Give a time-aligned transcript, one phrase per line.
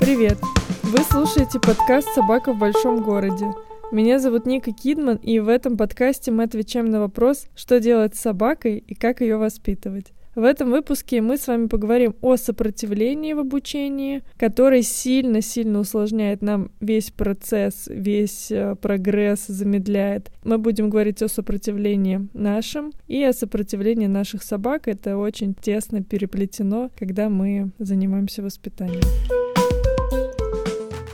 [0.00, 0.38] Привет!
[0.82, 3.46] Вы слушаете подкаст «Собака в большом городе».
[3.92, 8.20] Меня зовут Ника Кидман, и в этом подкасте мы отвечаем на вопрос, что делать с
[8.20, 10.12] собакой и как ее воспитывать.
[10.34, 16.70] В этом выпуске мы с вами поговорим о сопротивлении в обучении, который сильно-сильно усложняет нам
[16.80, 20.30] весь процесс, весь э, прогресс, замедляет.
[20.42, 24.88] Мы будем говорить о сопротивлении нашем и о сопротивлении наших собак.
[24.88, 29.02] Это очень тесно переплетено, когда мы занимаемся воспитанием.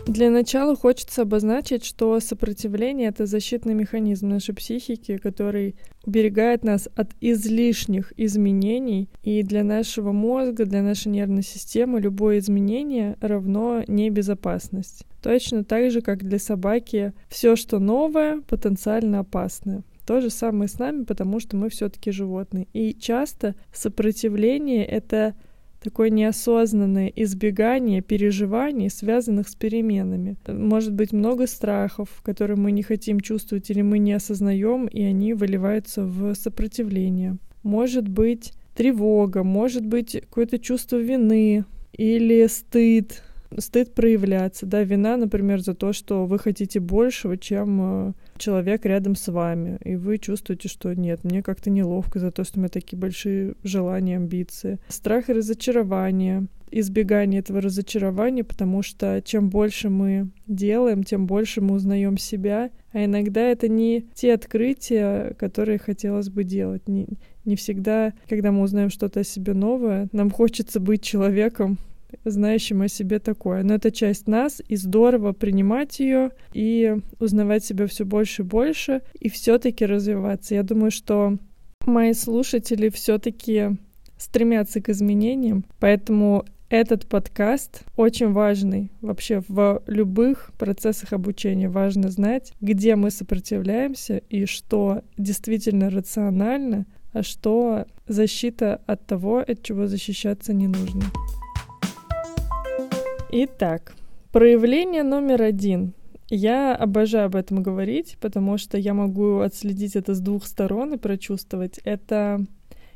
[0.08, 5.76] Для начала хочется обозначить, что сопротивление— это защитный механизм нашей психики, который
[6.06, 13.18] уберегает нас от излишних изменений, и для нашего мозга, для нашей нервной системы любое изменение
[13.20, 15.04] равно небезопасность.
[15.22, 19.82] Точно так же, как для собаки все, что новое, потенциально опасное.
[20.06, 22.66] То же самое с нами, потому что мы все-таки животные.
[22.72, 25.34] И часто сопротивление— это
[25.82, 30.36] такое неосознанное избегание переживаний, связанных с переменами.
[30.46, 35.34] Может быть много страхов, которые мы не хотим чувствовать или мы не осознаем, и они
[35.34, 37.36] выливаются в сопротивление.
[37.62, 43.22] Может быть тревога, может быть какое-то чувство вины или стыд,
[43.56, 49.14] стыд проявляться, да, вина, например, за то, что вы хотите большего, чем э, человек рядом
[49.14, 52.68] с вами, и вы чувствуете, что нет, мне как-то неловко за то, что у меня
[52.68, 54.78] такие большие желания, амбиции.
[54.88, 61.74] Страх и разочарование, избегание этого разочарования, потому что чем больше мы делаем, тем больше мы
[61.74, 66.88] узнаем себя, а иногда это не те открытия, которые хотелось бы делать.
[66.88, 67.06] Не,
[67.44, 71.78] не всегда, когда мы узнаем что-то о себе новое, нам хочется быть человеком,
[72.24, 73.62] знающим о себе такое.
[73.62, 79.02] Но это часть нас, и здорово принимать ее и узнавать себя все больше и больше,
[79.18, 80.54] и все-таки развиваться.
[80.54, 81.38] Я думаю, что
[81.86, 83.76] мои слушатели все-таки
[84.16, 91.70] стремятся к изменениям, поэтому этот подкаст очень важный вообще в любых процессах обучения.
[91.70, 99.62] Важно знать, где мы сопротивляемся и что действительно рационально, а что защита от того, от
[99.62, 101.04] чего защищаться не нужно.
[103.30, 103.94] Итак,
[104.32, 105.92] проявление номер один.
[106.30, 110.96] Я обожаю об этом говорить, потому что я могу отследить это с двух сторон и
[110.96, 111.78] прочувствовать.
[111.84, 112.40] Это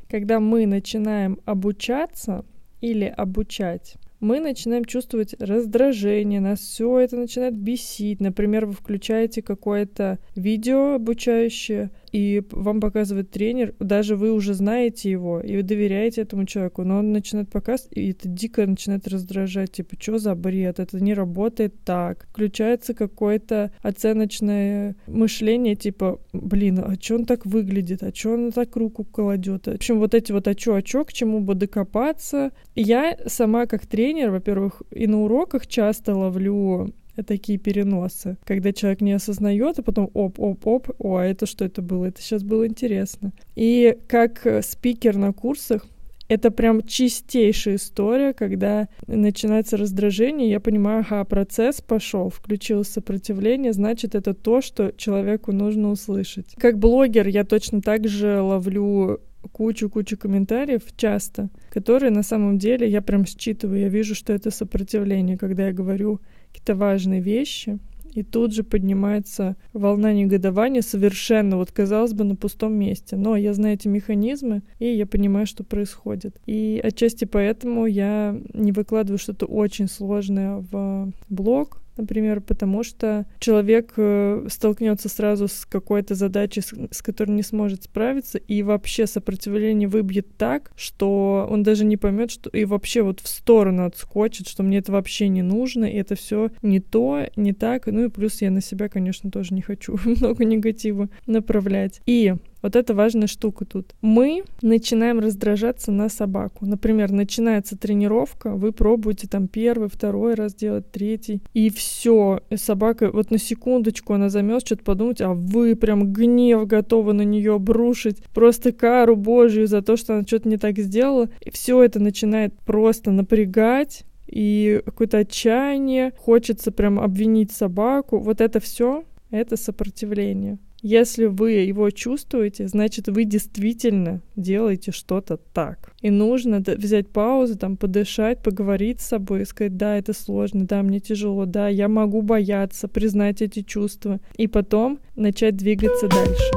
[0.09, 2.45] когда мы начинаем обучаться
[2.81, 8.21] или обучать мы начинаем чувствовать раздражение, нас все это начинает бесить.
[8.21, 15.41] Например, вы включаете какое-то видео обучающее, и вам показывает тренер, даже вы уже знаете его,
[15.41, 19.95] и вы доверяете этому человеку, но он начинает показывать, и это дико начинает раздражать, типа,
[19.99, 22.27] что за бред, это не работает так.
[22.29, 28.75] Включается какое-то оценочное мышление, типа, блин, а что он так выглядит, а что он так
[28.75, 29.65] руку кладет?
[29.65, 32.51] В общем, вот эти вот а чё, а чё, к чему бы докопаться.
[32.75, 39.13] Я сама как тренер, во-первых, и на уроках часто ловлю такие переносы, когда человек не
[39.13, 42.05] осознает, а потом оп-оп-оп, о, а это что это было?
[42.05, 43.31] Это сейчас было интересно.
[43.55, 45.85] И как спикер на курсах,
[46.29, 54.15] это прям чистейшая история, когда начинается раздражение, я понимаю, ага, процесс пошел, включилось сопротивление, значит,
[54.15, 56.55] это то, что человеку нужно услышать.
[56.57, 59.19] Как блогер я точно так же ловлю
[59.51, 65.37] кучу-кучу комментариев часто, которые на самом деле я прям считываю, я вижу, что это сопротивление,
[65.37, 66.21] когда я говорю
[66.53, 67.79] какие-то важные вещи,
[68.13, 73.15] и тут же поднимается волна негодования совершенно, вот казалось бы, на пустом месте.
[73.15, 76.39] Но я знаю эти механизмы, и я понимаю, что происходит.
[76.45, 83.93] И отчасти поэтому я не выкладываю что-то очень сложное в блог, например, потому что человек
[83.97, 89.87] э, столкнется сразу с какой-то задачей, с, с которой не сможет справиться, и вообще сопротивление
[89.87, 94.63] выбьет так, что он даже не поймет, что и вообще вот в сторону отскочит, что
[94.63, 97.87] мне это вообще не нужно, и это все не то, не так.
[97.87, 102.01] Ну и плюс я на себя, конечно, тоже не хочу много негатива направлять.
[102.05, 103.93] И вот это важная штука тут.
[104.01, 106.65] Мы начинаем раздражаться на собаку.
[106.65, 112.41] Например, начинается тренировка, вы пробуете там первый, второй раз делать, третий, и все.
[112.55, 117.55] собака вот на секундочку она замет что-то подумать, а вы прям гнев готовы на нее
[117.55, 121.29] обрушить, просто кару Божью за то, что она что-то не так сделала.
[121.41, 128.19] И все это начинает просто напрягать, и какое-то отчаяние, хочется прям обвинить собаку.
[128.19, 130.57] Вот это все это сопротивление.
[130.83, 135.93] Если вы его чувствуете, значит, вы действительно делаете что-то так.
[136.01, 140.99] И нужно взять паузу, там, подышать, поговорить с собой сказать, да, это сложно, да, мне
[140.99, 144.19] тяжело, да, я могу бояться, признать эти чувства.
[144.35, 146.51] И потом начать двигаться дальше.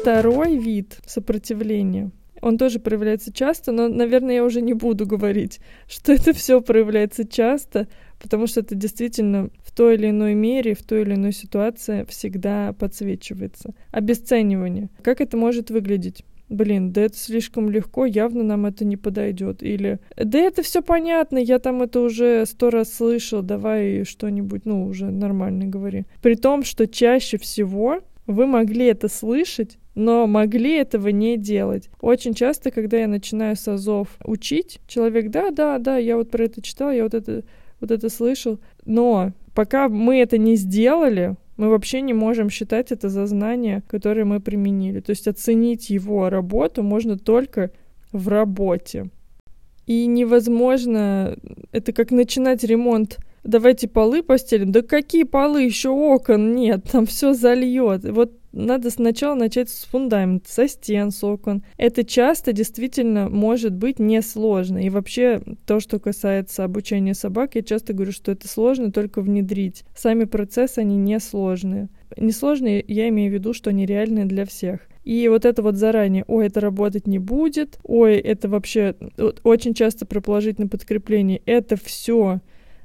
[0.00, 2.10] Второй вид сопротивления
[2.42, 7.24] он тоже проявляется часто, но, наверное, я уже не буду говорить, что это все проявляется
[7.24, 7.86] часто,
[8.22, 12.72] потому что это действительно в той или иной мере, в той или иной ситуации всегда
[12.72, 13.74] подсвечивается.
[13.90, 14.88] Обесценивание.
[15.02, 16.24] Как это может выглядеть?
[16.52, 19.62] блин, да это слишком легко, явно нам это не подойдет.
[19.62, 24.84] Или, да это все понятно, я там это уже сто раз слышал, давай что-нибудь, ну,
[24.84, 26.04] уже нормально говори.
[26.20, 31.88] При том, что чаще всего вы могли это слышать, но могли этого не делать.
[32.00, 36.44] Очень часто, когда я начинаю с азов учить, человек, да, да, да, я вот про
[36.44, 37.44] это читал, я вот это,
[37.82, 43.08] вот это слышал, но пока мы это не сделали, мы вообще не можем считать это
[43.10, 45.00] за знания, которые мы применили.
[45.00, 47.70] То есть оценить его работу можно только
[48.10, 49.10] в работе.
[49.86, 51.36] И невозможно,
[51.72, 54.72] это как начинать ремонт давайте полы постелим.
[54.72, 58.04] Да какие полы, еще окон нет, там все зальет.
[58.04, 61.62] Вот надо сначала начать с фундамента, со стен, с окон.
[61.76, 64.78] Это часто действительно может быть несложно.
[64.78, 69.84] И вообще то, что касается обучения собак, я часто говорю, что это сложно только внедрить.
[69.96, 71.88] Сами процессы, они несложные.
[72.16, 74.80] Несложные, я имею в виду, что они реальные для всех.
[75.04, 78.94] И вот это вот заранее, ой, это работать не будет, ой, это вообще
[79.42, 82.40] очень часто про положительное подкрепление, это все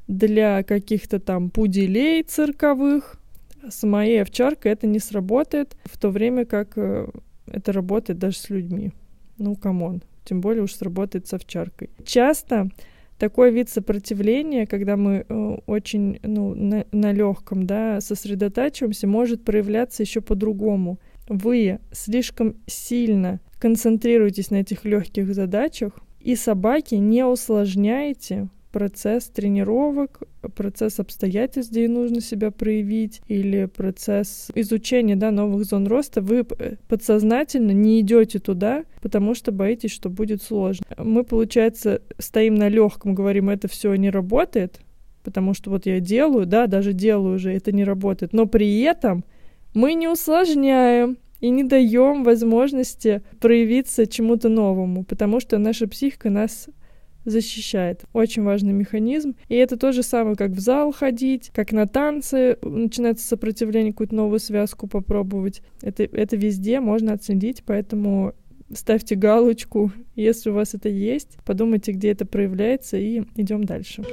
[0.08, 3.20] для каких-то там пуделей цирковых.
[3.70, 7.08] С моей овчаркой это не сработает, в то время как э,
[7.48, 8.92] это работает даже с людьми.
[9.38, 10.02] Ну, come on.
[10.24, 11.90] Тем более уж сработает с овчаркой.
[12.04, 12.70] Часто
[13.18, 20.04] такой вид сопротивления, когда мы э, очень ну, на, на легком да, сосредотачиваемся, может проявляться
[20.04, 21.00] еще по-другому.
[21.28, 30.22] Вы слишком сильно концентрируетесь на этих легких задачах, и собаки не усложняете процесс тренировок,
[30.56, 37.72] процесс обстоятельств, где нужно себя проявить, или процесс изучения да, новых зон роста, вы подсознательно
[37.72, 40.86] не идете туда, потому что боитесь, что будет сложно.
[40.98, 44.80] Мы, получается, стоим на легком, говорим, это все не работает,
[45.24, 48.34] потому что вот я делаю, да, даже делаю уже, это не работает.
[48.34, 49.24] Но при этом
[49.74, 56.68] мы не усложняем, и не даем возможности проявиться чему-то новому, потому что наша психика нас
[57.28, 58.06] защищает.
[58.14, 59.36] Очень важный механизм.
[59.50, 64.16] И это то же самое, как в зал ходить, как на танцы, начинается сопротивление, какую-то
[64.16, 65.62] новую связку попробовать.
[65.82, 68.34] Это, это везде можно отследить, поэтому
[68.74, 74.04] ставьте галочку, если у вас это есть, подумайте, где это проявляется, и идем дальше.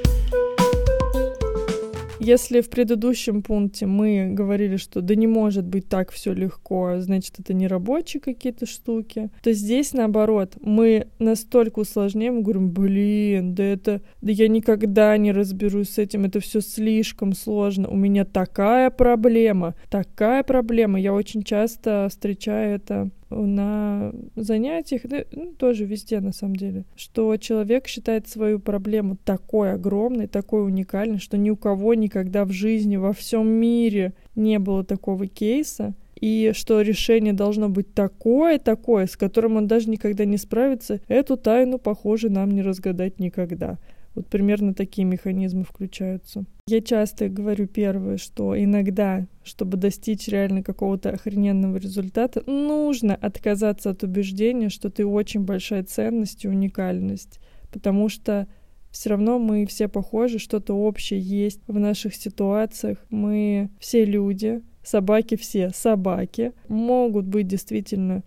[2.24, 7.38] Если в предыдущем пункте мы говорили, что да не может быть так все легко, значит
[7.38, 14.00] это не рабочие какие-то штуки, то здесь наоборот, мы настолько усложняем, говорим, блин, да это,
[14.22, 19.74] да я никогда не разберусь с этим, это все слишком сложно, у меня такая проблема,
[19.90, 26.56] такая проблема, я очень часто встречаю это на занятиях, да, ну, тоже везде на самом
[26.56, 32.44] деле, что человек считает свою проблему такой огромной, такой уникальной, что ни у кого никогда
[32.44, 38.58] в жизни во всем мире не было такого кейса, и что решение должно быть такое,
[38.58, 43.78] такое, с которым он даже никогда не справится, эту тайну, похоже, нам не разгадать никогда.
[44.14, 46.44] Вот примерно такие механизмы включаются.
[46.68, 54.02] Я часто говорю первое, что иногда, чтобы достичь реально какого-то охрененного результата, нужно отказаться от
[54.02, 57.40] убеждения, что ты очень большая ценность и уникальность.
[57.72, 58.46] Потому что
[58.90, 62.98] все равно мы все похожи, что-то общее есть в наших ситуациях.
[63.10, 68.22] Мы все люди, собаки все собаки, могут быть действительно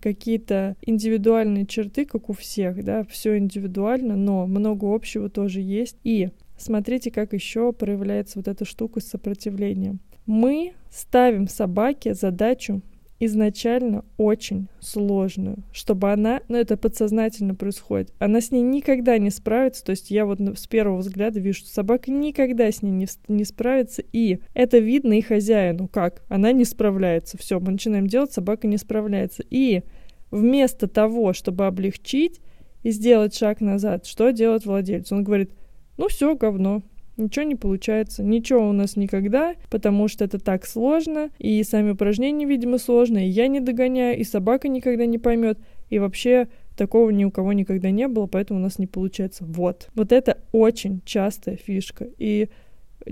[0.00, 5.96] какие-то индивидуальные черты, как у всех, да, все индивидуально, но много общего тоже есть.
[6.04, 10.00] И смотрите, как еще проявляется вот эта штука с сопротивлением.
[10.26, 12.82] Мы ставим собаке задачу
[13.20, 19.84] изначально очень сложную, чтобы она, ну это подсознательно происходит, она с ней никогда не справится,
[19.84, 23.44] то есть я вот с первого взгляда вижу, что собака никогда с ней не, не
[23.44, 28.66] справится, и это видно и хозяину, как она не справляется, все, мы начинаем делать, собака
[28.66, 29.82] не справляется, и
[30.30, 32.40] вместо того, чтобы облегчить
[32.82, 35.12] и сделать шаг назад, что делает владелец?
[35.12, 35.52] Он говорит,
[35.98, 36.82] ну все, говно,
[37.20, 42.46] ничего не получается, ничего у нас никогда, потому что это так сложно, и сами упражнения,
[42.46, 45.58] видимо, сложные, я не догоняю, и собака никогда не поймет,
[45.90, 49.44] и вообще такого ни у кого никогда не было, поэтому у нас не получается.
[49.44, 49.90] Вот.
[49.94, 52.08] Вот это очень частая фишка.
[52.16, 52.48] И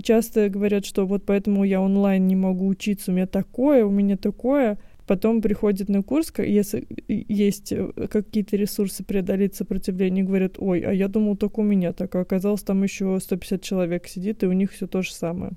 [0.01, 4.17] часто говорят, что вот поэтому я онлайн не могу учиться, у меня такое, у меня
[4.17, 4.79] такое.
[5.09, 11.07] Потом приходит на курс, если есть э, какие-то ресурсы преодолеть сопротивление, говорят, ой, а я
[11.07, 14.71] думал только у меня так, а оказалось там еще 150 человек сидит, и у них
[14.71, 15.53] все то же самое.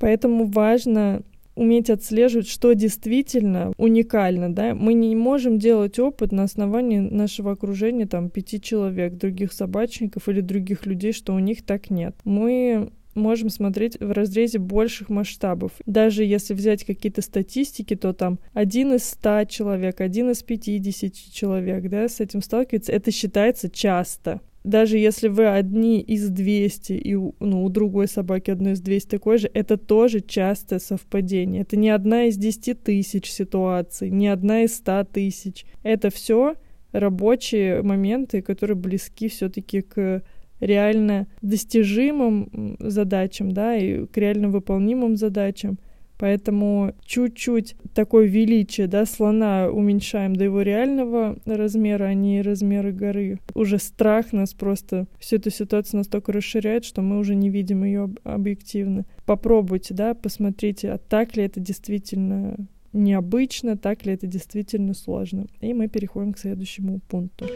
[0.00, 1.22] Поэтому важно
[1.54, 4.74] уметь отслеживать, что действительно уникально, да.
[4.74, 10.40] Мы не можем делать опыт на основании нашего окружения, там, пяти человек, других собачников или
[10.40, 12.16] других людей, что у них так нет.
[12.24, 15.72] Мы можем смотреть в разрезе больших масштабов.
[15.86, 21.88] Даже если взять какие-то статистики, то там один из ста человек, один из пятидесяти человек,
[21.88, 24.40] да, с этим сталкивается, это считается часто.
[24.64, 29.38] Даже если вы одни из 200, и ну, у другой собаки одной из 200 такой
[29.38, 31.62] же, это тоже частое совпадение.
[31.62, 35.66] Это не одна из 10 тысяч ситуаций, не одна из 100 тысяч.
[35.82, 36.54] Это все
[36.92, 40.22] рабочие моменты, которые близки все-таки к
[40.62, 45.78] реально достижимым задачам, да, и к реально выполнимым задачам.
[46.18, 53.40] Поэтому чуть-чуть такое величие, да, слона уменьшаем до его реального размера, а не размеры горы.
[53.54, 58.08] Уже страх нас просто, всю эту ситуацию настолько расширяет, что мы уже не видим ее
[58.22, 59.04] объективно.
[59.26, 62.54] Попробуйте, да, посмотрите, а так ли это действительно
[62.92, 65.46] необычно, так ли это действительно сложно.
[65.60, 67.46] И мы переходим к следующему пункту.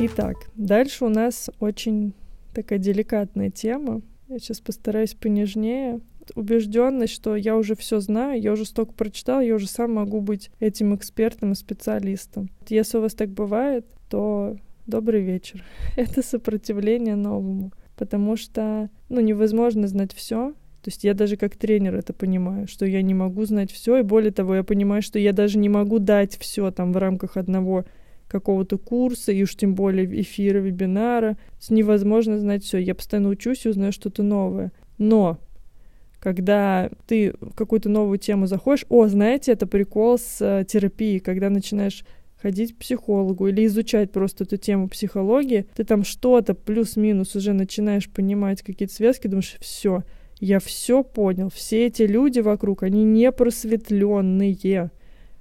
[0.00, 2.14] Итак, дальше у нас очень
[2.54, 4.00] такая деликатная тема.
[4.28, 6.00] Я сейчас постараюсь понежнее.
[6.36, 10.50] Убежденность, что я уже все знаю, я уже столько прочитал, я уже сам могу быть
[10.60, 12.48] этим экспертом и специалистом.
[12.68, 15.64] Если у вас так бывает, то добрый вечер.
[15.96, 20.52] Это сопротивление новому, потому что ну, невозможно знать все,
[20.82, 24.02] то есть я даже как тренер это понимаю, что я не могу знать все, и
[24.02, 27.84] более того, я понимаю, что я даже не могу дать все там в рамках одного
[28.28, 31.36] какого-то курса, и уж тем более эфира, вебинара.
[31.68, 32.78] Невозможно знать все.
[32.78, 34.72] Я постоянно учусь и узнаю что-то новое.
[34.98, 35.38] Но
[36.20, 41.48] когда ты в какую-то новую тему заходишь, о, знаете, это прикол с э, терапией, когда
[41.48, 42.04] начинаешь
[42.40, 48.08] ходить к психологу или изучать просто эту тему психологии, ты там что-то плюс-минус уже начинаешь
[48.08, 50.04] понимать какие-то связки, думаешь, все,
[50.40, 54.52] я все понял, все эти люди вокруг, они не просветленные,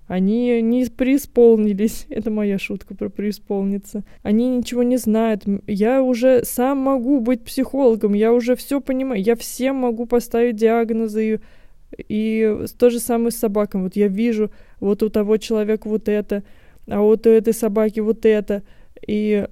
[0.08, 2.06] они не преисполнились.
[2.10, 4.04] Это моя шутка про преисполниться.
[4.24, 5.44] Они ничего не знают.
[5.68, 8.14] Я уже сам могу быть психологом.
[8.14, 9.22] Я уже все понимаю.
[9.22, 11.36] Я всем могу поставить диагнозы.
[11.36, 11.40] И,
[12.08, 13.84] и то же самое с собаками.
[13.84, 14.50] Вот я вижу,
[14.80, 16.44] вот у того человека вот это,
[16.88, 18.64] а вот у этой собаки вот это.
[19.06, 19.46] И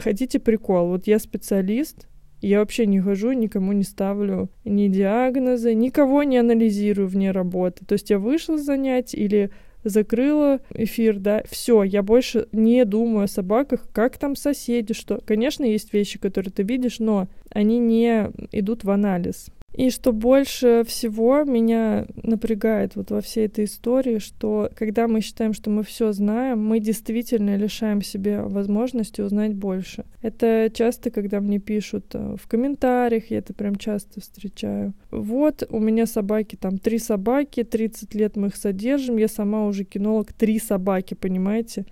[0.00, 0.88] хотите прикол?
[0.88, 2.08] Вот я специалист,
[2.40, 7.84] я вообще не хожу, никому не ставлю ни диагнозы, никого не анализирую вне работы.
[7.84, 9.50] То есть я вышла с занятий или
[9.84, 15.20] закрыла эфир, да, все, я больше не думаю о собаках, как там соседи, что.
[15.24, 19.48] Конечно, есть вещи, которые ты видишь, но они не идут в анализ.
[19.72, 25.52] И что больше всего меня напрягает вот во всей этой истории, что когда мы считаем,
[25.52, 30.04] что мы все знаем, мы действительно лишаем себе возможности узнать больше.
[30.22, 34.92] Это часто, когда мне пишут э, в комментариях, я это прям часто встречаю.
[35.12, 39.84] Вот, у меня собаки, там, три собаки, 30 лет мы их содержим, я сама уже
[39.84, 41.86] кинолог, три собаки, понимаете?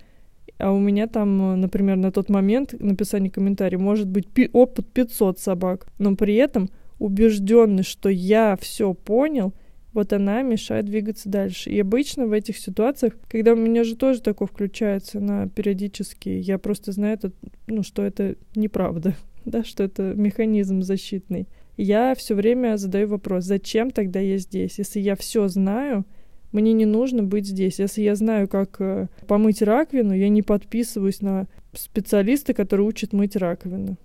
[0.59, 5.87] А у меня там, например, на тот момент написание комментария может быть опыт 500 собак,
[5.99, 9.55] но при этом убежденность, что я все понял,
[9.93, 11.71] вот она мешает двигаться дальше.
[11.71, 16.59] И обычно в этих ситуациях, когда у меня же тоже такое включается на периодически, я
[16.59, 17.33] просто знаю, это,
[17.67, 19.15] ну, что это неправда,
[19.45, 21.49] да, что это механизм защитный.
[21.77, 24.79] Я все время задаю вопрос, зачем тогда я здесь?
[24.79, 26.05] Если я все знаю,
[26.51, 27.79] мне не нужно быть здесь.
[27.79, 33.37] Если я знаю, как э, помыть раковину, я не подписываюсь на специалиста, который учит мыть
[33.37, 33.97] раковину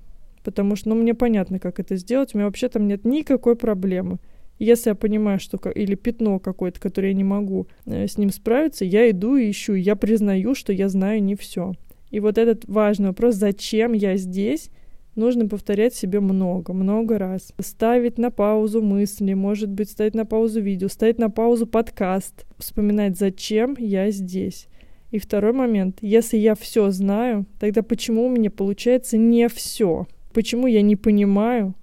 [0.43, 4.17] потому что, ну, мне понятно, как это сделать, у меня вообще там нет никакой проблемы.
[4.59, 8.85] Если я понимаю, что или пятно какое-то, которое я не могу э, с ним справиться,
[8.85, 11.73] я иду и ищу, я признаю, что я знаю не все.
[12.11, 14.69] И вот этот важный вопрос, зачем я здесь,
[15.15, 17.53] нужно повторять себе много, много раз.
[17.59, 23.17] Ставить на паузу мысли, может быть, ставить на паузу видео, ставить на паузу подкаст, вспоминать,
[23.17, 24.67] зачем я здесь.
[25.11, 30.07] И второй момент, если я все знаю, тогда почему у меня получается не все?
[30.33, 31.75] Почему я не понимаю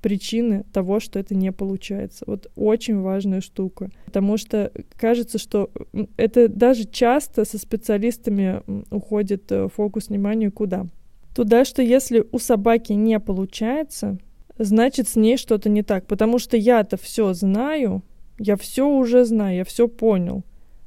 [0.00, 2.24] причины того, что это не получается.
[2.26, 3.90] Вот очень важная штука.
[4.06, 5.70] Потому что кажется, что
[6.16, 10.86] это даже часто со специалистами уходит э, фокус внимания куда?
[11.34, 14.18] Туда, что если у собаки не получается,
[14.58, 16.06] значит с ней что-то не так.
[16.06, 18.02] Потому что я-то все знаю,
[18.38, 20.44] я все уже знаю, я все понял.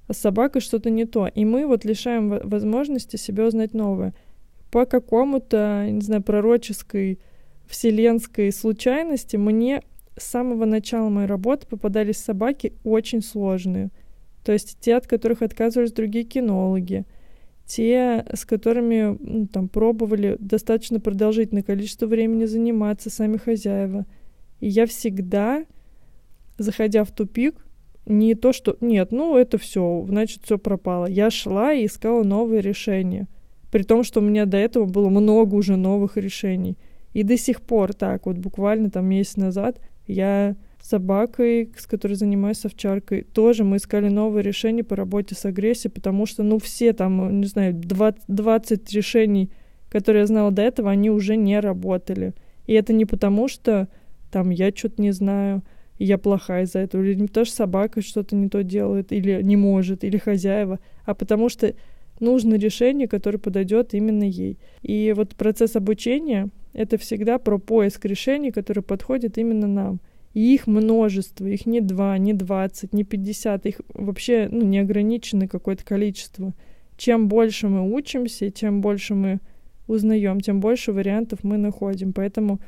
[0.08, 1.28] А с собакой что-то не то.
[1.28, 4.14] И мы вот лишаем возможности себе узнать новое
[4.72, 7.20] по какому-то, не знаю, пророческой
[7.68, 9.84] вселенской случайности мне
[10.18, 13.90] с самого начала моей работы попадались собаки очень сложные.
[14.44, 17.06] То есть те, от которых отказывались другие кинологи,
[17.66, 24.06] те, с которыми ну, там пробовали достаточно продолжительное количество времени заниматься сами хозяева.
[24.60, 25.66] И я всегда
[26.62, 27.56] заходя в тупик,
[28.06, 31.06] не то, что нет, ну это все, значит, все пропало.
[31.06, 33.28] Я шла и искала новые решения.
[33.72, 36.78] При том, что у меня до этого было много уже новых решений.
[37.14, 42.14] И до сих пор так, вот буквально там месяц назад я с собакой, с которой
[42.14, 46.92] занимаюсь, овчаркой, тоже мы искали новые решения по работе с агрессией, потому что, ну, все
[46.94, 49.52] там, не знаю, 20, 20 решений,
[49.90, 52.34] которые я знала до этого, они уже не работали.
[52.66, 53.90] И это не потому, что
[54.32, 55.62] там я что-то не знаю,
[56.00, 59.56] я плохая из-за этого, или не то, что собака что-то не то делает, или не
[59.56, 61.76] может, или хозяева, а потому что
[62.22, 64.58] нужно решение, которое подойдет именно ей.
[64.82, 70.00] И вот процесс обучения— это всегда про поиск решений, которые подходят именно нам.
[70.34, 75.84] И их множество, их не два, не двадцать, не пятьдесят, их вообще ну, неограниченное какое-то
[75.84, 76.54] количество.
[76.96, 79.40] Чем больше мы учимся, чем больше мы
[79.88, 82.14] узнаем, тем больше вариантов мы находим.
[82.14, 82.62] Поэтому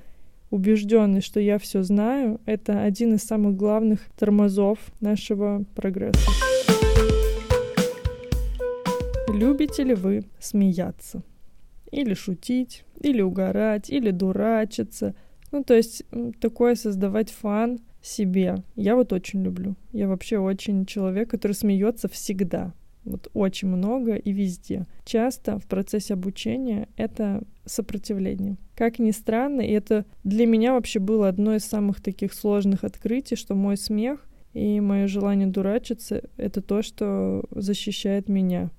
[0.50, 6.19] убежденность, что я все знаю, это один из самых главных тормозов нашего прогресса.
[9.43, 11.21] Любите ли вы смеяться?
[11.91, 15.15] Или шутить, или угорать, или дурачиться.
[15.51, 16.03] Ну, то есть
[16.39, 18.63] такое создавать фан себе.
[18.75, 19.75] Я вот очень люблю.
[19.91, 22.73] Я вообще очень человек, который смеется всегда.
[23.03, 24.85] Вот очень много и везде.
[25.03, 28.55] Часто в процессе обучения это сопротивление.
[28.75, 33.35] Как ни странно, и это для меня вообще было одно из самых таких сложных открытий,
[33.35, 38.71] что мой смех и мое желание дурачиться— это то, что защищает меня,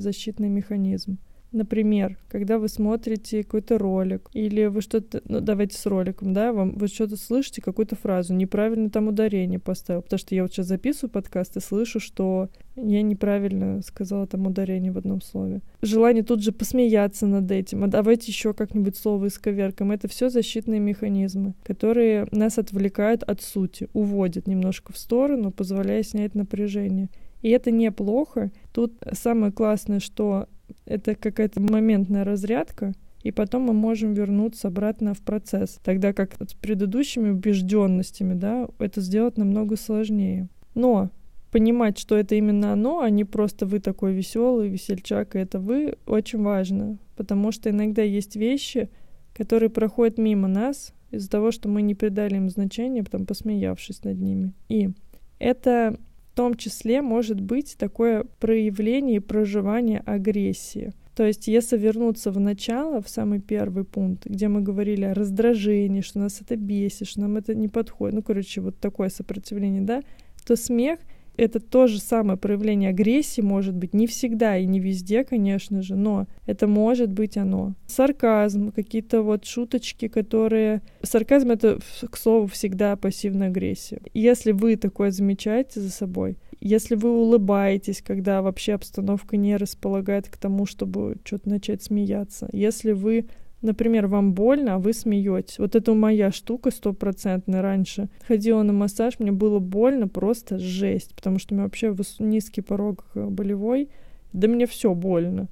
[0.00, 1.18] защитный механизм.
[1.52, 6.76] Например, когда вы смотрите какой-то ролик, или вы что-то, ну давайте с роликом, да, вам
[6.76, 11.10] вы что-то слышите, какую-то фразу, неправильно там ударение поставил, потому что я вот сейчас записываю
[11.10, 15.60] подкаст и слышу, что я неправильно сказала там ударение в одном слове.
[15.82, 19.90] Желание тут же посмеяться над этим, а давайте еще как-нибудь слово исковеркаем.
[19.90, 26.36] Это все защитные механизмы, которые нас отвлекают от сути, уводят немножко в сторону, позволяя снять
[26.36, 27.08] напряжение.
[27.42, 28.50] И это неплохо.
[28.72, 30.46] Тут самое классное, что
[30.84, 32.92] это какая-то моментная разрядка,
[33.22, 35.78] и потом мы можем вернуться обратно в процесс.
[35.84, 40.48] Тогда как с предыдущими убежденностями, да, это сделать намного сложнее.
[40.74, 41.10] Но
[41.50, 45.96] понимать, что это именно оно, а не просто вы такой веселый, весельчак, и это вы,
[46.06, 46.98] очень важно.
[47.16, 48.88] Потому что иногда есть вещи,
[49.34, 54.18] которые проходят мимо нас из-за того, что мы не придали им значения, потом посмеявшись над
[54.18, 54.52] ними.
[54.68, 54.90] И
[55.38, 55.98] это
[56.32, 60.92] в том числе может быть такое проявление и проживание агрессии.
[61.16, 66.00] То есть, если вернуться в начало, в самый первый пункт, где мы говорили о раздражении,
[66.00, 70.02] что нас это бесит, что нам это не подходит, ну, короче, вот такое сопротивление, да,
[70.46, 70.98] то смех—
[71.36, 75.96] это то же самое проявление агрессии может быть не всегда и не везде, конечно же,
[75.96, 77.74] но это может быть оно.
[77.86, 80.82] Сарказм, какие-то вот шуточки, которые...
[81.02, 81.78] Сарказм— это,
[82.10, 84.00] к слову, всегда пассивная агрессия.
[84.12, 90.36] Если вы такое замечаете за собой, если вы улыбаетесь, когда вообще обстановка не располагает к
[90.36, 93.26] тому, чтобы что-то начать смеяться, если вы
[93.62, 95.58] Например, вам больно, а вы смеетесь.
[95.58, 98.08] Вот это моя штука стопроцентная раньше.
[98.26, 103.04] Ходила на массаж, мне было больно, просто жесть, потому что у меня вообще низкий порог
[103.14, 103.90] э, болевой,
[104.32, 105.48] да мне все больно.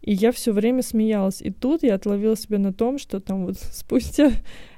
[0.00, 1.42] И я все время смеялась.
[1.42, 4.32] И тут я отловила себя на том, что там вот спустя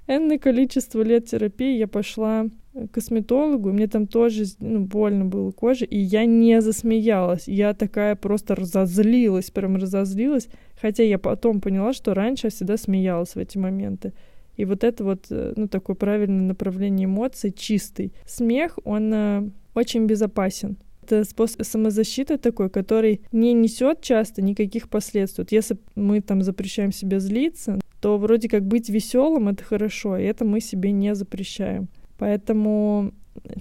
[0.06, 5.52] энное количество лет терапии я пошла к косметологу, и мне там тоже ну, больно было
[5.52, 7.46] кожа, и я не засмеялась.
[7.46, 10.48] Я такая просто разозлилась, прям разозлилась.
[10.80, 14.12] Хотя я потом поняла, что раньше я всегда смеялась в эти моменты.
[14.56, 18.12] И вот это вот, э, ну, такое правильное направление эмоций, чистый.
[18.26, 20.76] Смех, он э, очень безопасен.
[21.02, 25.42] Это способ самозащиты такой, который не несет часто никаких последствий.
[25.42, 30.24] Вот если мы там запрещаем себе злиться, то вроде как быть веселым это хорошо, и
[30.24, 31.88] это мы себе не запрещаем.
[32.16, 33.12] Поэтому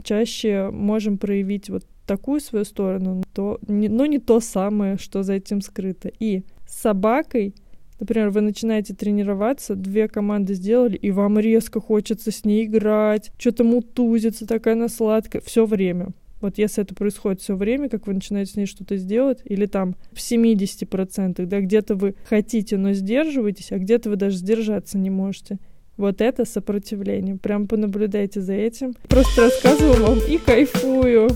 [0.03, 5.61] чаще можем проявить вот такую свою сторону, то, но не то самое, что за этим
[5.61, 6.11] скрыто.
[6.19, 7.53] И с собакой,
[7.99, 13.63] например, вы начинаете тренироваться, две команды сделали, и вам резко хочется с ней играть, что-то
[13.63, 16.09] мутузится, такая она сладкая, все время.
[16.41, 19.95] Вот если это происходит все время, как вы начинаете с ней что-то сделать, или там
[20.11, 25.59] в 70%, да, где-то вы хотите, но сдерживаетесь, а где-то вы даже сдержаться не можете.
[25.95, 27.37] Вот это сопротивление.
[27.37, 28.93] Прям понаблюдайте за этим.
[29.07, 31.29] Просто рассказываю вам и кайфую.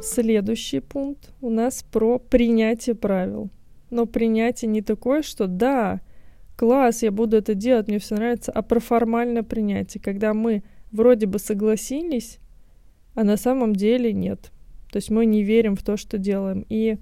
[0.00, 3.50] Следующий пункт у нас про принятие правил.
[3.92, 6.00] Но принятие не такое, что да,
[6.56, 11.26] класс, я буду это делать, мне все нравится, а про формальное принятие, когда мы вроде
[11.26, 12.38] бы согласились,
[13.14, 14.50] а на самом деле нет.
[14.90, 16.64] То есть мы не верим в то, что делаем.
[16.70, 16.96] И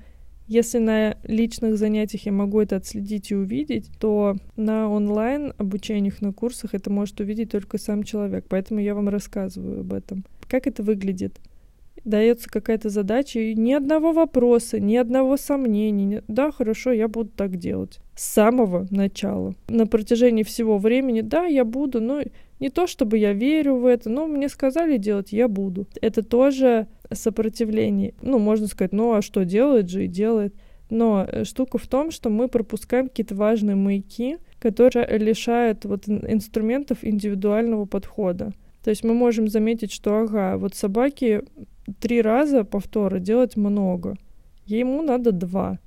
[0.51, 6.33] Если на личных занятиях я могу это отследить и увидеть, то на онлайн обучениях, на
[6.33, 8.47] курсах это может увидеть только сам человек.
[8.49, 10.25] Поэтому я вам рассказываю об этом.
[10.49, 11.39] Как это выглядит?
[12.05, 16.23] Дается какая-то задача, и ни одного вопроса, ни одного сомнения.
[16.29, 18.01] Да, хорошо, я буду так делать.
[18.15, 19.55] С самого начала.
[19.69, 22.23] На протяжении всего времени, да, я буду, но
[22.61, 25.87] не то чтобы я верю в это, но мне сказали делать, я буду.
[26.01, 28.15] Это тоже сопротивление.
[28.23, 30.55] Ну, можно сказать, ну а что делает же и делает.
[30.91, 36.99] Но э, штука в том, что мы пропускаем какие-то важные маяки, которые лишают вот инструментов
[37.03, 38.53] индивидуального подхода.
[38.83, 41.43] То есть мы можем заметить, что, ага, вот собаки
[41.99, 44.17] три раза повтора делать много.
[44.67, 45.79] Ему надо два.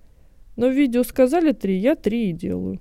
[0.55, 2.79] Но в видео сказали три, я три и делаю.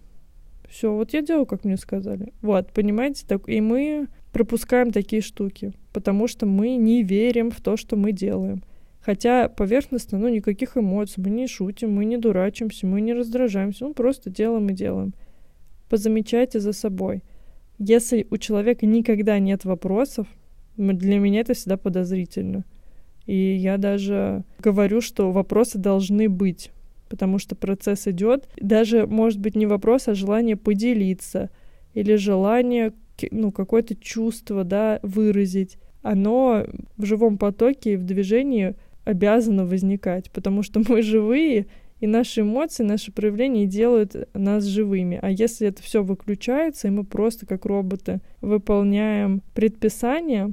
[0.69, 2.33] Все, вот я делаю, как мне сказали.
[2.41, 7.77] Вот, понимаете, так и мы пропускаем такие штуки, потому что мы не верим в то,
[7.77, 8.63] что мы делаем.
[9.01, 13.95] Хотя поверхностно, ну, никаких эмоций, мы не шутим, мы не дурачимся, мы не раздражаемся, мы
[13.95, 15.13] просто делаем и делаем.
[15.89, 17.23] Позамечайте за собой.
[17.79, 20.27] Если у человека никогда нет вопросов,
[20.77, 22.65] для меня это всегда подозрительно.
[23.27, 26.71] И я даже говорю, что вопросы должны быть,
[27.09, 28.49] потому что процесс идет.
[28.57, 31.51] Даже, может быть, не вопрос, а желание поделиться
[31.95, 32.93] или желание,
[33.31, 35.79] ну, какое-то чувство, да, выразить.
[36.03, 41.67] Оно в живом потоке и в движении обязано возникать, потому что мы живые,
[42.01, 45.21] и наши эмоции, наши проявления делают нас живыми.
[45.23, 50.53] А если это все выключается, и мы просто как роботы выполняем предписания,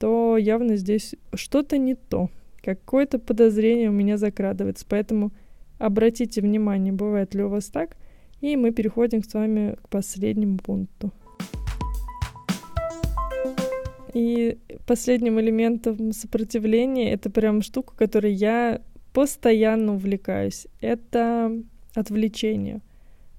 [0.00, 2.30] то явно здесь что-то не то.
[2.62, 4.86] Какое-то подозрение у меня закрадывается.
[4.88, 5.30] Поэтому
[5.78, 7.96] обратите внимание, бывает ли у вас так.
[8.40, 11.12] И мы переходим с вами к последнему пункту.
[14.14, 18.80] И последним элементом сопротивления это прям штука, которой я
[19.12, 20.66] постоянно увлекаюсь.
[20.80, 21.52] Это
[21.94, 22.80] отвлечение.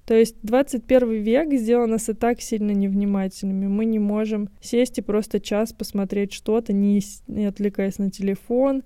[0.06, 3.68] То есть 21 век сделал нас и так сильно невнимательными.
[3.68, 8.82] Мы не можем сесть и просто час посмотреть что-то, не, не отвлекаясь на телефон,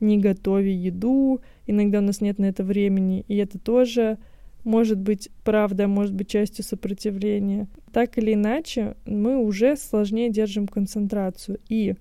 [0.00, 1.40] не готовя еду.
[1.66, 4.18] Иногда у нас нет на это времени, и это тоже
[4.64, 7.68] может быть правда, может быть частью сопротивления.
[7.92, 11.58] Так или иначе, мы уже сложнее держим концентрацию.
[11.70, 11.94] И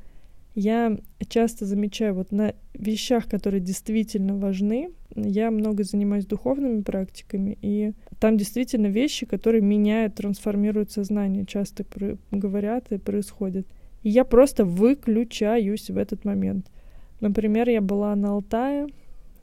[0.58, 0.98] я
[1.30, 8.38] часто замечаю вот на вещах, которые действительно важны, я много занимаюсь духовными практиками, и там
[8.38, 11.86] действительно вещи, которые меняют, трансформируют сознание, часто
[12.32, 13.68] говорят и происходят.
[14.02, 16.72] И я просто выключаюсь в этот момент.
[17.20, 18.88] Например, я была на Алтае,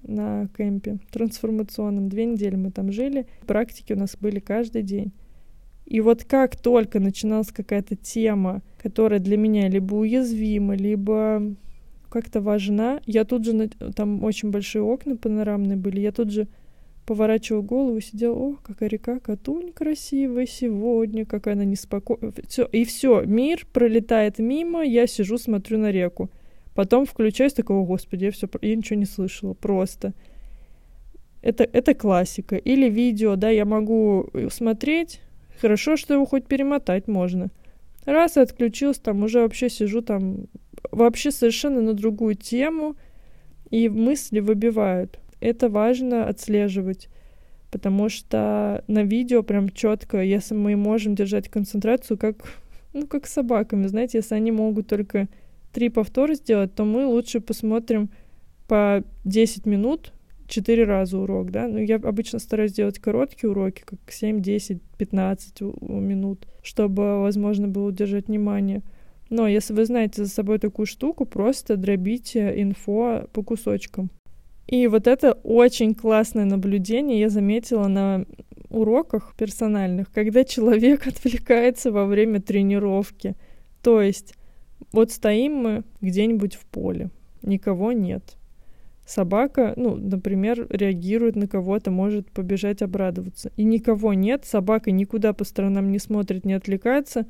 [0.03, 2.09] на кемпе трансформационном.
[2.09, 3.29] Две недели мы там жили.
[3.47, 5.13] Практики у нас были каждый день.
[5.87, 11.43] И вот как только начиналась какая-то тема, которая для меня либо уязвима, либо
[12.09, 16.49] как-то важна, я тут же, там очень большие окна панорамные были, я тут же
[17.05, 22.33] поворачивала голову, сидела, о, какая река Катунь красивая сегодня, какая она неспокойная.
[22.73, 26.31] И все, мир пролетает мимо, я сижу, смотрю на реку.
[26.75, 30.15] Потом включаюсь, такого, господи, я все, я ничего не слышала, просто.
[31.43, 32.57] Это, это классика.
[32.57, 35.21] Или видео, да, я могу смотреть,
[35.61, 37.51] Хорошо, что его хоть перемотать можно.
[38.05, 40.47] Раз отключился, там уже вообще сижу там
[40.91, 42.97] вообще совершенно на другую тему,
[43.71, 45.19] и мысли выбивают.
[45.41, 47.09] Это важно отслеживать,
[47.71, 52.37] потому что на видео прям четко, если мы можем держать концентрацию, как,
[52.93, 55.29] ну, как с собаками, знаете, если они могут только
[55.73, 58.11] три повтора сделать, то мы лучше посмотрим
[58.69, 60.13] по 10 минут,
[60.47, 65.61] четыре раза урок, да, ну, я обычно стараюсь делать короткие уроки, как 7, 10, 15
[65.61, 68.83] минут, чтобы возможно было удержать внимание.
[69.31, 74.11] Но если вы знаете за собой такую штуку, просто дробите инфо по кусочкам.
[74.67, 78.25] И вот это очень классное наблюдение я заметила на
[78.71, 83.35] уроках персональных, когда человек отвлекается во время тренировки.
[83.83, 84.35] То есть
[84.93, 87.11] вот стоим мы где-нибудь в поле,
[87.43, 88.37] никого нет
[89.07, 93.53] собака, ну, например, реагирует на кого-то, может побежать обрадоваться.
[93.57, 97.27] И никого нет, собака никуда по сторонам не смотрит, не отвлекается,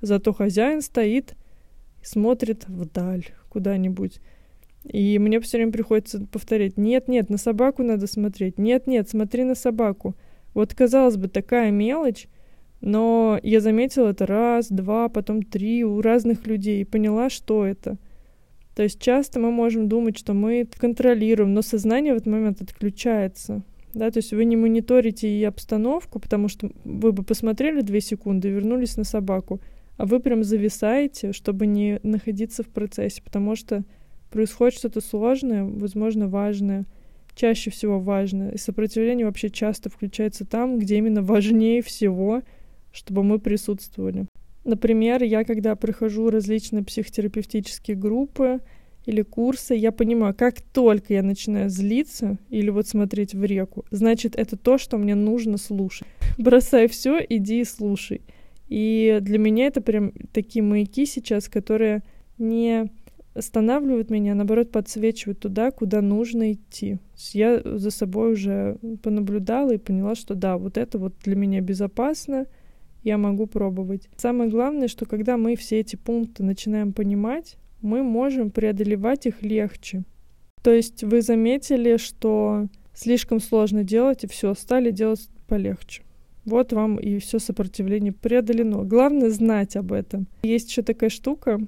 [0.00, 1.34] зато хозяин стоит,
[2.02, 4.20] смотрит вдаль куда-нибудь.
[4.84, 9.44] И мне все время приходится повторять, нет, нет, на собаку надо смотреть, нет, нет, смотри
[9.44, 10.14] на собаку.
[10.54, 12.28] Вот, казалось бы, такая мелочь,
[12.80, 17.98] но я заметила это раз, два, потом три у разных людей и поняла, что это—
[18.78, 23.64] то есть часто мы можем думать, что мы контролируем, но сознание в этот момент отключается.
[23.92, 28.46] Да, то есть вы не мониторите и обстановку, потому что вы бы посмотрели две секунды
[28.46, 29.60] и вернулись на собаку,
[29.96, 33.82] а вы прям зависаете, чтобы не находиться в процессе, потому что
[34.30, 36.84] происходит что-то сложное, возможно, важное.
[37.34, 38.50] чаще всего важно.
[38.50, 42.42] И сопротивление вообще часто включается там, где именно важнее всего,
[42.92, 44.28] чтобы мы присутствовали.
[44.68, 48.60] Например, я когда прохожу различные психотерапевтические группы
[49.06, 54.36] или курсы, я понимаю, как только я начинаю злиться или вот смотреть в реку, значит,
[54.36, 56.06] это то, что мне нужно слушать.
[56.38, 58.20] Бросай все, иди и слушай.
[58.68, 62.02] И для меня это прям такие маяки сейчас, которые
[62.36, 62.90] не
[63.32, 66.98] останавливают меня, а наоборот, подсвечивают туда, куда нужно идти.
[67.32, 72.44] Я за собой уже понаблюдала и поняла, что да, вот это вот для меня безопасно,
[73.02, 74.08] я могу пробовать.
[74.16, 80.04] Самое главное, что когда мы все эти пункты начинаем понимать, мы можем преодолевать их легче.
[80.62, 86.02] То есть вы заметили, что слишком сложно делать, и все, стали делать полегче.
[86.44, 88.82] Вот вам и все сопротивление преодолено.
[88.82, 90.26] Главное знать об этом.
[90.42, 91.60] Есть еще такая штука,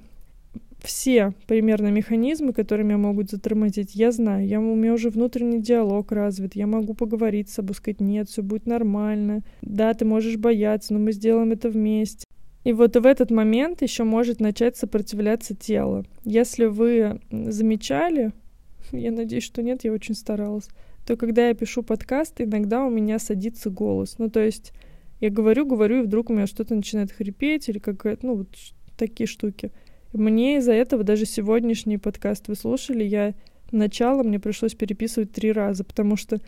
[0.81, 4.47] все примерно механизмы, которые меня могут затормозить, я знаю.
[4.47, 6.55] Я, у меня уже внутренний диалог развит.
[6.55, 9.43] Я могу поговорить с собой, сказать, нет, все будет нормально.
[9.61, 12.25] Да, ты можешь бояться, но мы сделаем это вместе.
[12.63, 16.05] И вот в этот момент еще может начать сопротивляться тело.
[16.23, 18.31] Если вы замечали,
[18.91, 20.67] я надеюсь, что нет, я очень старалась,
[21.05, 24.15] то когда я пишу подкаст, иногда у меня садится голос.
[24.19, 24.73] Ну, то есть
[25.19, 28.47] я говорю, говорю, и вдруг у меня что-то начинает хрипеть или какая-то, ну, вот
[28.97, 29.71] такие штуки.
[30.13, 33.33] Мне из-за этого даже сегодняшний подкаст вы слушали, я
[33.71, 36.39] начало мне пришлось переписывать три раза, потому что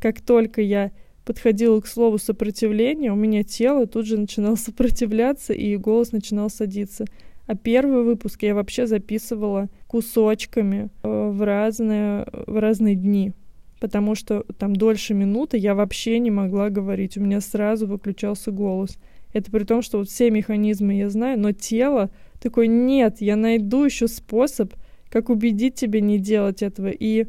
[0.00, 0.90] как только я
[1.24, 7.04] подходила к слову сопротивление, у меня тело тут же начинало сопротивляться, и голос начинал садиться.
[7.46, 13.32] А первый выпуск я вообще записывала кусочками э, в разные, в разные дни,
[13.78, 18.98] потому что там дольше минуты я вообще не могла говорить, у меня сразу выключался голос.
[19.32, 22.10] Это при том, что вот все механизмы я знаю, но тело
[22.44, 24.72] такой, нет, я найду еще способ,
[25.08, 26.88] как убедить тебя не делать этого.
[26.88, 27.26] И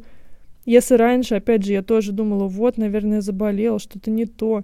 [0.64, 4.62] если раньше, опять же, я тоже думала, вот, наверное, я заболела, что-то не то,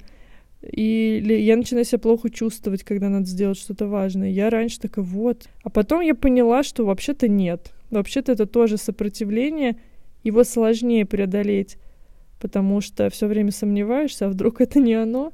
[0.60, 4.30] или я начинаю себя плохо чувствовать, когда надо сделать что-то важное.
[4.30, 5.48] Я раньше такая, вот.
[5.64, 7.72] А потом я поняла, что вообще-то нет.
[7.90, 9.76] Вообще-то это тоже сопротивление,
[10.22, 11.78] его сложнее преодолеть,
[12.40, 15.32] потому что все время сомневаешься, а вдруг это не оно,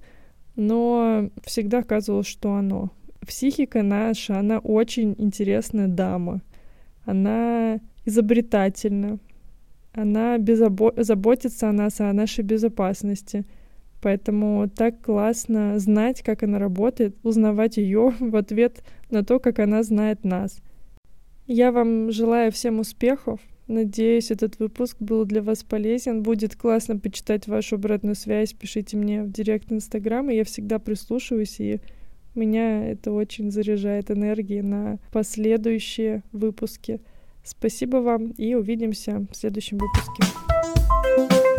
[0.56, 2.90] но всегда оказывалось, что оно.
[3.28, 6.40] Психика наша, она очень интересная дама.
[7.04, 9.18] Она изобретательна.
[9.92, 10.94] Она безобо...
[10.96, 13.44] заботится о нас, о нашей безопасности.
[14.00, 19.82] Поэтому так классно знать, как она работает, узнавать ее в ответ на то, как она
[19.82, 20.62] знает нас.
[21.46, 23.40] Я вам желаю всем успехов.
[23.66, 26.22] Надеюсь, этот выпуск был для вас полезен.
[26.22, 28.54] Будет классно почитать вашу обратную связь.
[28.54, 31.80] Пишите мне в директ Инстаграм, и я всегда прислушиваюсь, и
[32.34, 37.00] меня это очень заряжает энергией на последующие выпуски.
[37.44, 41.57] Спасибо вам и увидимся в следующем выпуске.